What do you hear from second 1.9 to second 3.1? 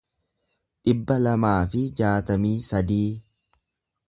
jaatamii sadii